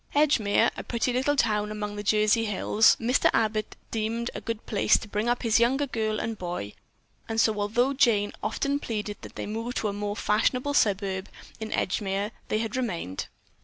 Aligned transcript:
Edgemere, 0.15 0.71
a 0.75 0.83
pretty 0.83 1.13
little 1.13 1.35
town 1.35 1.69
among 1.69 1.95
the 1.95 2.01
Jersey 2.01 2.45
hills, 2.45 2.97
Mr. 2.99 3.29
Abbott 3.35 3.75
deemed 3.91 4.31
a 4.33 4.41
good 4.41 4.65
place 4.65 4.97
to 4.97 5.07
bring 5.07 5.29
up 5.29 5.43
his 5.43 5.59
younger 5.59 5.85
girl 5.85 6.19
and 6.19 6.39
boy, 6.39 6.73
and 7.29 7.39
so, 7.39 7.59
although 7.61 7.93
Jane 7.93 8.31
often 8.41 8.79
pleaded 8.79 9.17
that 9.21 9.35
they 9.35 9.45
move 9.45 9.75
to 9.75 9.89
a 9.89 9.93
more 9.93 10.15
fashionable 10.15 10.73
suburb, 10.73 11.29
in 11.59 11.71
Edgemere 11.71 12.31
they 12.47 12.57
had 12.57 12.75
remained. 12.75 13.27